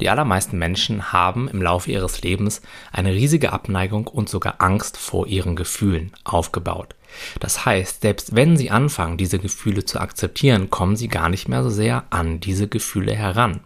[0.00, 2.60] Die allermeisten Menschen haben im Laufe ihres Lebens
[2.92, 6.94] eine riesige Abneigung und sogar Angst vor ihren Gefühlen aufgebaut.
[7.40, 11.62] Das heißt, selbst wenn sie anfangen, diese Gefühle zu akzeptieren, kommen sie gar nicht mehr
[11.62, 13.60] so sehr an diese Gefühle heran.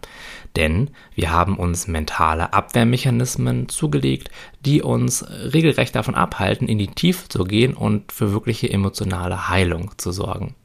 [0.55, 4.29] Denn wir haben uns mentale Abwehrmechanismen zugelegt,
[4.65, 9.91] die uns regelrecht davon abhalten, in die Tiefe zu gehen und für wirkliche emotionale Heilung
[9.97, 10.55] zu sorgen.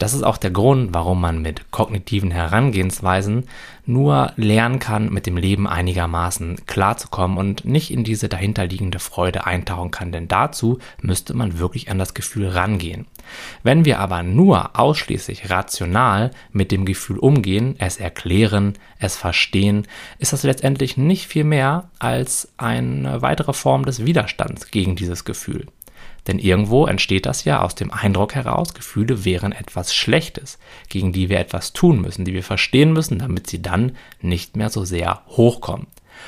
[0.00, 3.44] Das ist auch der Grund, warum man mit kognitiven Herangehensweisen
[3.84, 9.90] nur lernen kann, mit dem Leben einigermaßen klarzukommen und nicht in diese dahinterliegende Freude eintauchen
[9.90, 13.08] kann, denn dazu müsste man wirklich an das Gefühl rangehen.
[13.62, 19.86] Wenn wir aber nur ausschließlich rational mit dem Gefühl umgehen, es erklären, es verstehen,
[20.18, 25.66] ist das letztendlich nicht viel mehr als eine weitere Form des Widerstands gegen dieses Gefühl.
[26.26, 31.28] Denn irgendwo entsteht das ja aus dem Eindruck heraus, Gefühle wären etwas Schlechtes, gegen die
[31.28, 35.22] wir etwas tun müssen, die wir verstehen müssen, damit sie dann nicht mehr so sehr
[35.28, 35.86] hochkommen.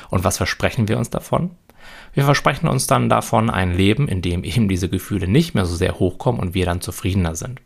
[0.09, 1.51] Und was versprechen wir uns davon?
[2.13, 5.75] Wir versprechen uns dann davon ein Leben, in dem eben diese Gefühle nicht mehr so
[5.75, 7.59] sehr hochkommen und wir dann zufriedener sind.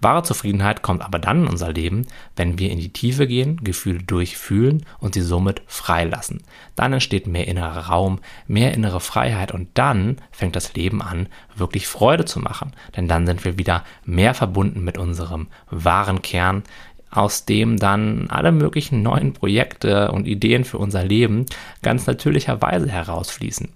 [0.00, 4.02] Wahre Zufriedenheit kommt aber dann in unser Leben, wenn wir in die Tiefe gehen, Gefühle
[4.02, 6.42] durchfühlen und sie somit freilassen.
[6.76, 11.86] Dann entsteht mehr innerer Raum, mehr innere Freiheit und dann fängt das Leben an, wirklich
[11.86, 12.72] Freude zu machen.
[12.96, 16.62] Denn dann sind wir wieder mehr verbunden mit unserem wahren Kern,
[17.10, 21.46] aus dem dann alle möglichen neuen Projekte und Ideen für unser Leben
[21.82, 23.68] ganz natürlicherweise herausfließen.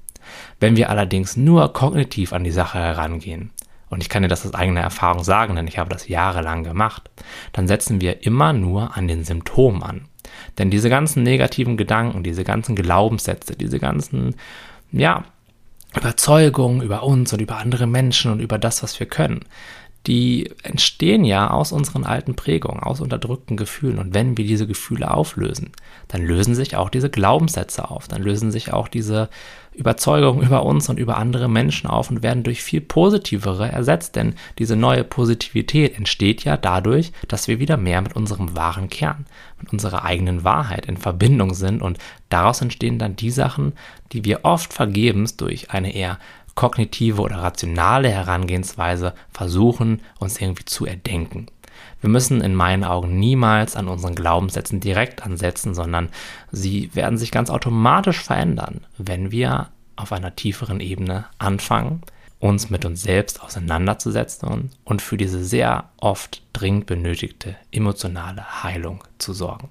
[0.61, 3.51] Wenn wir allerdings nur kognitiv an die Sache herangehen,
[3.95, 7.09] und ich kann dir das aus eigener Erfahrung sagen, denn ich habe das jahrelang gemacht,
[7.53, 10.09] dann setzen wir immer nur an den Symptomen an.
[10.59, 14.35] Denn diese ganzen negativen Gedanken, diese ganzen Glaubenssätze, diese ganzen,
[14.91, 15.25] ja,
[15.97, 19.45] Überzeugungen über uns und über andere Menschen und über das, was wir können,
[20.07, 23.99] die entstehen ja aus unseren alten Prägungen, aus unterdrückten Gefühlen.
[23.99, 25.73] Und wenn wir diese Gefühle auflösen,
[26.09, 29.31] dann lösen sich auch diese Glaubenssätze auf, dann lösen sich auch diese
[29.75, 34.15] Überzeugungen über uns und über andere Menschen auf und werden durch viel positivere ersetzt.
[34.15, 39.27] Denn diese neue Positivität entsteht ja dadurch, dass wir wieder mehr mit unserem wahren Kern,
[39.59, 41.83] mit unserer eigenen Wahrheit in Verbindung sind.
[41.83, 41.99] Und
[42.29, 43.73] daraus entstehen dann die Sachen,
[44.13, 46.19] die wir oft vergebens durch eine eher
[46.55, 51.47] kognitive oder rationale Herangehensweise versuchen, uns irgendwie zu erdenken.
[52.01, 56.11] Wir müssen in meinen Augen niemals an unseren Glaubenssätzen direkt ansetzen, sondern
[56.53, 62.03] sie werden sich ganz automatisch verändern, wenn wir auf einer tieferen Ebene anfangen,
[62.41, 69.33] uns mit uns selbst auseinanderzusetzen und für diese sehr oft dringend benötigte emotionale Heilung zu
[69.33, 69.71] sorgen.